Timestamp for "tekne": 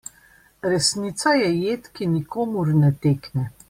3.07-3.51